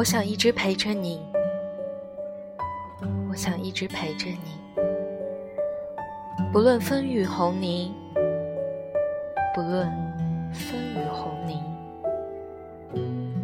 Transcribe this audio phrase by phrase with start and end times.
[0.00, 1.20] 我想一直陪着你，
[3.28, 4.58] 我想一直陪着你，
[6.50, 7.94] 不论风雨红泥，
[9.54, 9.86] 不论
[10.54, 11.62] 风雨红泥，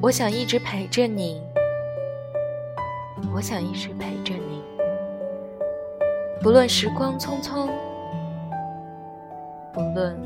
[0.00, 1.42] 我想一直陪着你，
[3.34, 4.62] 我想一直陪着你，
[6.41, 7.68] 不论时光匆匆，
[9.75, 10.18] 不论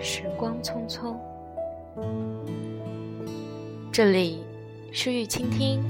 [0.00, 1.14] 时光匆匆，
[3.92, 4.42] 这里。
[4.96, 5.82] 诗雨倾听，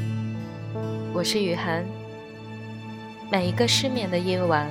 [1.12, 1.84] 我是雨涵。
[3.30, 4.66] 每一个失眠的夜晚，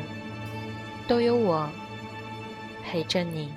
[1.07, 1.69] 都有我
[2.83, 3.53] 陪着你。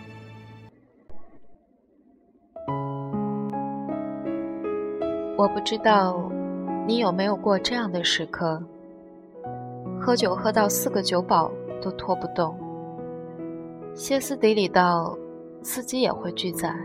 [5.38, 6.30] 我不知道
[6.86, 8.62] 你有没有过这样的时刻：
[9.98, 12.54] 喝酒喝到四个酒保都拖不动，
[13.94, 15.16] 歇斯底里到
[15.62, 16.76] 司机也会拒载。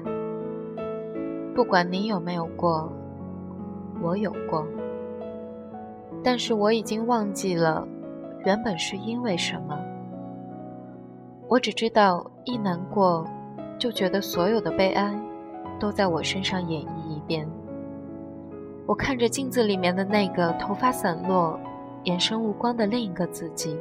[1.53, 2.89] 不管你有没有过。
[4.01, 4.65] 我有过，
[6.23, 7.87] 但是我已经忘记了
[8.43, 9.79] 原本是因为什么。
[11.47, 13.25] 我只知道一难过，
[13.77, 15.13] 就觉得所有的悲哀
[15.79, 17.47] 都在我身上演绎一遍。
[18.87, 21.59] 我看着镜子里面的那个头发散落、
[22.03, 23.77] 眼神无光的另一个自己，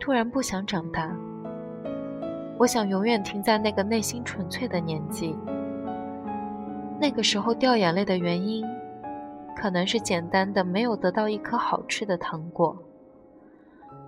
[0.00, 1.14] 突然不想长大。
[2.58, 5.36] 我想永远停在那个内心纯粹的年纪。
[6.98, 8.64] 那个时候掉眼泪的原因。
[9.56, 12.76] 可能是简单的没有得到一颗好吃的糖果，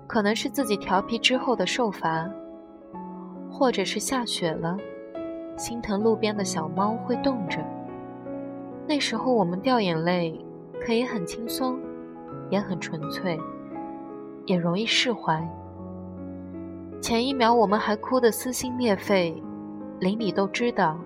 [0.06, 2.30] 可能是自己调皮之后的受罚，
[3.50, 4.76] 或者是下雪了，
[5.56, 7.64] 心疼路边的小猫会冻着。
[8.86, 10.38] 那时候我们掉眼泪
[10.80, 11.78] 可以很轻松，
[12.50, 13.38] 也很纯粹，
[14.46, 15.42] 也容易释怀。
[17.00, 19.42] 前一秒我们还哭得撕心裂肺，
[19.98, 20.98] 邻里都知道，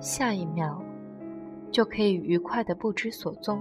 [0.00, 0.80] 下一秒。
[1.74, 3.60] 就可以愉快的不知所踪，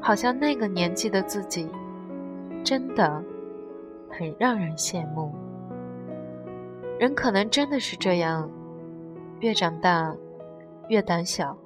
[0.00, 1.68] 好像那个年纪的自己，
[2.64, 3.22] 真的
[4.10, 5.32] 很让人羡慕。
[6.98, 8.50] 人可能真的是这样，
[9.38, 10.12] 越长大
[10.88, 11.56] 越胆小，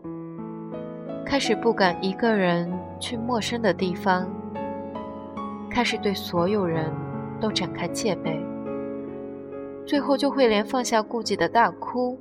[1.25, 4.29] 开始不敢一个人去陌生的地方，
[5.71, 6.93] 开始对所有人
[7.41, 8.39] 都展开戒备，
[9.87, 12.19] 最后就会连放下顾忌的大哭，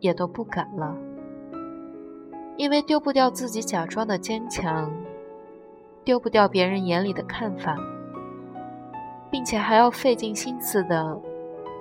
[0.00, 0.92] 也都不敢了。
[2.56, 4.90] 因为丢不掉自己假装的坚强，
[6.04, 7.76] 丢不掉别人眼里的看法，
[9.30, 11.20] 并且还要费尽心思的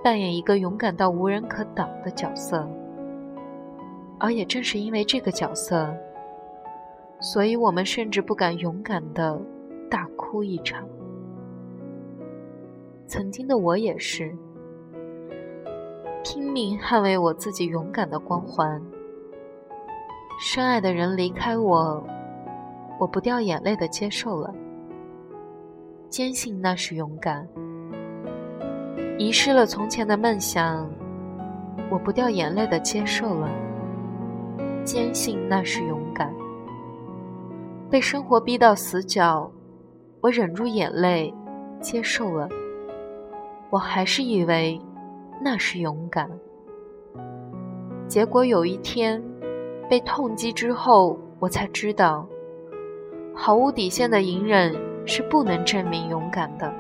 [0.03, 2.67] 扮演一个勇敢到无人可挡的角色。
[4.19, 5.93] 而也正是因为这个角色，
[7.19, 9.39] 所以我们甚至不敢勇敢的
[9.89, 10.87] 大哭一场。
[13.05, 14.35] 曾经的我也是，
[16.23, 18.81] 拼命捍卫我自己勇敢的光环。
[20.39, 22.03] 深爱的人离开我，
[22.99, 24.53] 我不掉眼泪的接受了，
[26.09, 27.45] 坚信那是勇敢；
[29.17, 30.89] 遗失了从前的梦想，
[31.89, 33.47] 我不掉眼泪的接受了，
[34.83, 36.29] 坚信那是勇敢；
[37.89, 39.49] 被生活逼到死角，
[40.19, 41.33] 我忍住眼泪
[41.79, 42.49] 接受了，
[43.69, 44.81] 我还是以为
[45.41, 46.29] 那是勇敢。
[48.07, 49.23] 结果有一天。
[49.89, 52.25] 被痛击之后，我才知道，
[53.33, 56.73] 毫无底线的隐忍是不能证明勇敢的，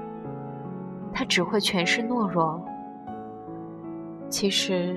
[1.13, 2.59] 它只会诠释懦弱。
[4.29, 4.95] 其实，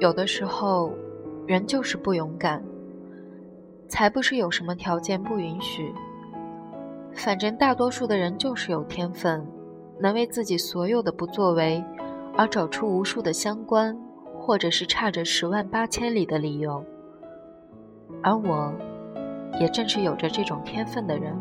[0.00, 0.92] 有的时候，
[1.46, 2.62] 人就是不勇敢，
[3.88, 5.92] 才不是有什么条件不允许。
[7.12, 9.44] 反正大多数的人就是有天分，
[9.98, 11.84] 能为自己所有的不作为
[12.36, 13.98] 而找出无数的相关，
[14.38, 16.82] 或者是差着十万八千里的理由。
[18.22, 18.72] 而我，
[19.60, 21.36] 也正是有着这种天分的人。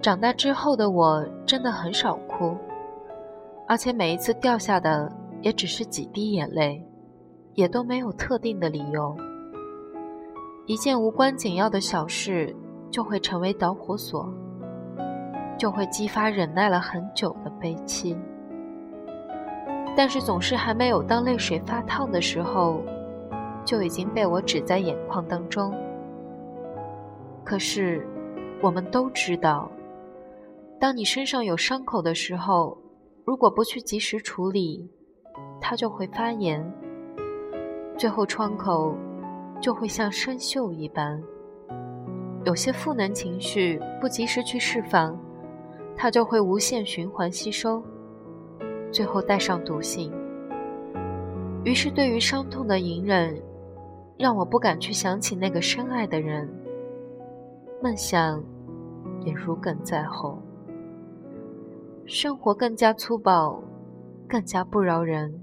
[0.00, 2.56] 长大之后的我，真的很少哭，
[3.66, 5.10] 而且每一次掉下的
[5.40, 6.86] 也只是几滴眼泪，
[7.54, 9.16] 也都没有特定的理由。
[10.66, 12.54] 一件无关紧要的小事，
[12.90, 14.28] 就会成为导火索，
[15.56, 18.16] 就会激发忍耐了很久的悲戚。
[19.96, 22.82] 但是总是还没有当泪水发烫的时候。
[23.64, 25.74] 就已经被我指在眼眶当中。
[27.44, 28.06] 可是，
[28.62, 29.70] 我们都知道，
[30.80, 32.76] 当你身上有伤口的时候，
[33.24, 34.90] 如果不去及时处理，
[35.60, 36.64] 它就会发炎，
[37.96, 38.94] 最后创口
[39.60, 41.22] 就会像生锈一般。
[42.44, 45.18] 有些负能情绪不及时去释放，
[45.96, 47.82] 它就会无限循环吸收，
[48.90, 50.12] 最后带上毒性。
[51.64, 53.38] 于是，对于伤痛的隐忍。
[54.16, 56.48] 让我不敢去想起那个深爱的人，
[57.82, 58.42] 梦想
[59.24, 60.40] 也如鲠在喉。
[62.06, 63.62] 生活更加粗暴，
[64.28, 65.42] 更加不饶人。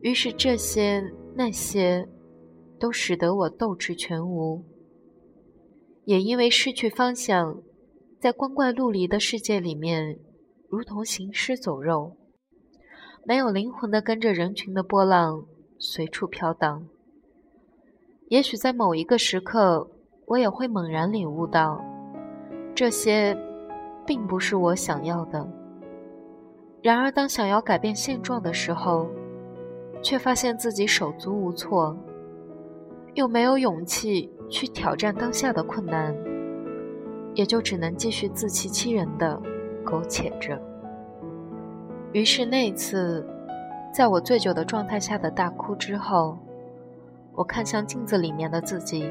[0.00, 1.02] 于是这些
[1.34, 2.08] 那些，
[2.78, 4.64] 都使得我斗志全无。
[6.04, 7.62] 也因为失去方向，
[8.20, 10.18] 在光怪陆离的世界里面，
[10.68, 12.16] 如同行尸走肉，
[13.24, 15.44] 没有灵魂的跟着人群的波浪
[15.78, 16.86] 随处飘荡。
[18.30, 19.86] 也许在某一个时刻，
[20.24, 21.80] 我也会猛然领悟到，
[22.74, 23.36] 这些。
[24.06, 25.46] 并不是我想要的。
[26.82, 29.06] 然而，当想要改变现状的时候，
[30.02, 31.96] 却发现自己手足无措，
[33.14, 36.12] 又没有勇气去挑战当下的困难，
[37.34, 39.40] 也就只能继续自欺欺人的
[39.84, 40.60] 苟且着。
[42.12, 43.24] 于是，那次，
[43.94, 46.36] 在我醉酒的状态下的大哭之后，
[47.40, 49.10] 我看向镜子里面的自己，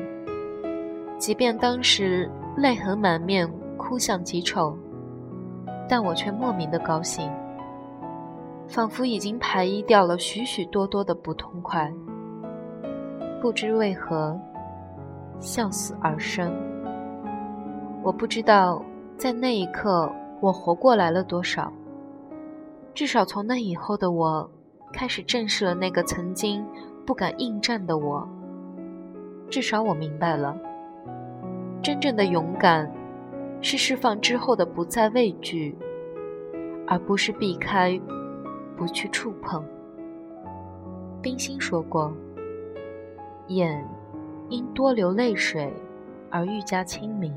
[1.17, 4.77] 即便当时泪痕满面，哭相极丑。
[5.87, 7.27] 但我却莫名的高兴，
[8.67, 11.91] 仿佛已经排异掉了许许多多的不痛快。
[13.41, 14.39] 不知为何，
[15.39, 16.53] 向死而生。
[18.03, 18.79] 我不知道
[19.17, 20.07] 在那一刻
[20.39, 21.73] 我活过来了多少，
[22.93, 24.47] 至少从那以后的我，
[24.93, 26.63] 开始正视了那个曾经
[27.09, 28.29] 不敢应战的我。
[29.50, 30.56] 至少我明白了，
[31.81, 32.88] 真正的勇敢。
[33.61, 35.75] 是释放之后的不再畏惧，
[36.85, 38.00] 而不是避开，
[38.77, 39.65] 不去触碰。
[41.19, 42.13] 冰心说过
[43.50, 43.83] ：“眼
[44.50, 45.73] 因多流泪水
[46.29, 47.33] 而愈加清明。”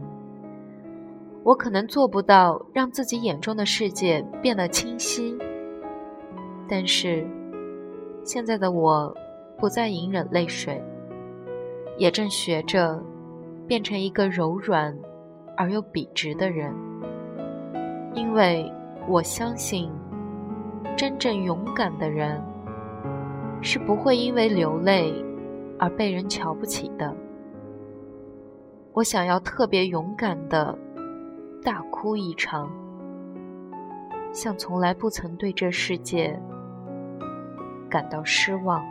[1.42, 5.34] 我可能做不到让自己眼中的世界变得清晰，
[6.68, 7.26] 但是
[8.22, 9.16] 现在的我
[9.58, 10.82] 不再隐忍泪水，
[11.96, 13.02] 也正学着
[13.66, 14.96] 变成一个柔软。
[15.54, 16.74] 而又笔直的人，
[18.14, 18.72] 因为
[19.06, 19.92] 我相信，
[20.96, 22.42] 真正勇敢的人
[23.60, 25.12] 是不会因为流泪
[25.78, 27.14] 而被人瞧不起的。
[28.94, 30.76] 我想要特别勇敢的
[31.62, 32.72] 大哭一场，
[34.32, 36.36] 像从来不曾对这世界
[37.90, 38.82] 感到失望。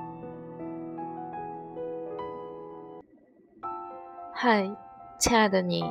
[4.44, 4.68] 嗨，
[5.20, 5.86] 亲爱的你。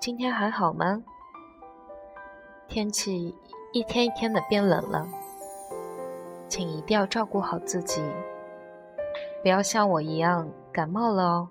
[0.00, 1.02] 今天还好吗？
[2.66, 3.34] 天气
[3.70, 5.06] 一天一天的变冷了，
[6.48, 8.00] 请一定要照顾好自己，
[9.42, 11.48] 不要像我一样感冒了哦。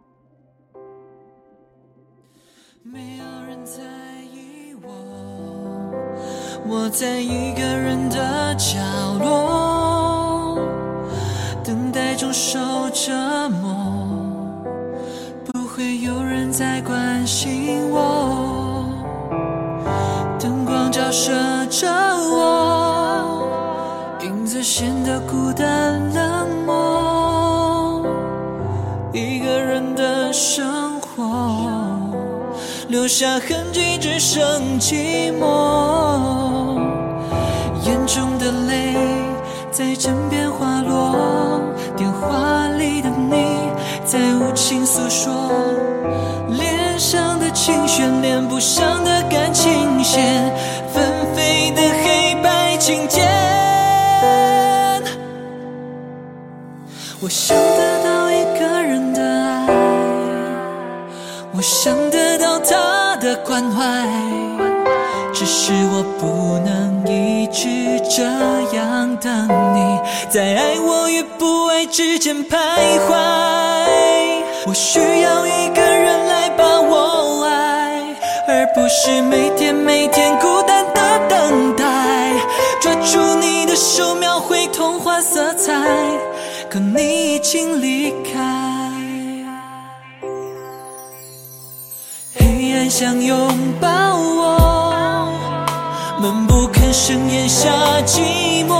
[2.81, 3.83] 没有人在
[4.33, 4.89] 意我，
[6.67, 8.79] 我在一个人的角
[9.19, 10.57] 落，
[11.63, 13.13] 等待中受折
[13.61, 13.64] 磨，
[17.25, 18.85] 在关心我。
[20.91, 21.33] 照射
[21.69, 23.49] 着我，
[24.21, 28.05] 影子显得孤单冷漠。
[29.11, 31.99] 一个人的生活，
[32.87, 36.79] 留下痕迹，只剩寂寞。
[37.83, 38.95] 眼中的泪
[39.69, 41.59] 在枕边滑落，
[41.97, 43.57] 电话里的你
[44.05, 45.33] 在无情诉说，
[47.65, 50.53] 情绪，连不上的感情线。
[52.77, 53.21] 情节。
[57.19, 59.65] 我想得到一个人的爱，
[61.55, 64.07] 我想得到他的关怀，
[65.33, 68.21] 只是我不能一直这
[68.77, 72.57] 样等你，在爱我与不爱之间徘
[73.07, 73.15] 徊。
[74.67, 76.14] 我需要一个人，
[78.75, 81.85] 不是每天每天孤单的等待。
[82.81, 85.73] 抓住你的手，描绘童话色彩，
[86.69, 88.91] 可你已经离开。
[92.37, 95.31] 黑暗想拥抱我，
[96.19, 97.71] 闷不吭声咽下
[98.05, 98.73] 寂寞，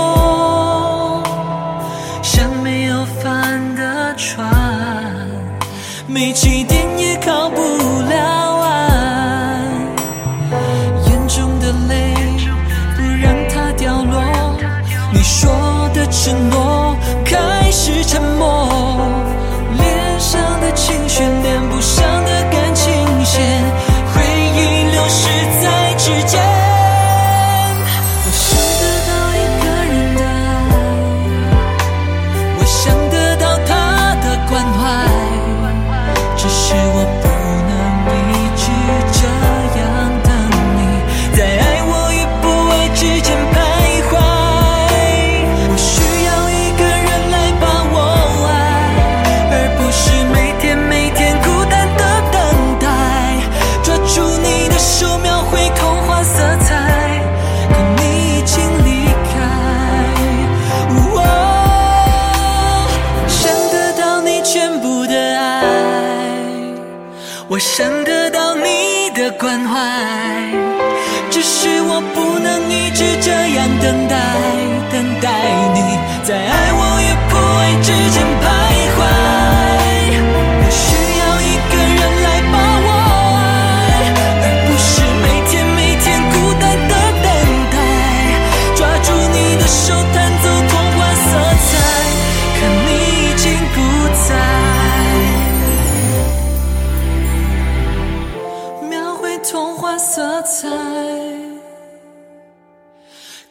[16.26, 18.66] 承诺开始沉默，
[19.78, 22.92] 脸上的情绪连不上的感情
[23.24, 23.62] 线，
[24.12, 24.20] 回
[24.56, 25.28] 忆流逝
[25.62, 26.42] 在指尖。
[28.24, 30.58] 我想得到一个人的爱，
[32.58, 33.70] 我想得到他
[34.24, 34.82] 的关怀。
[36.36, 37.05] 只是我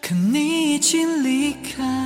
[0.08, 2.05] 可你已经离开。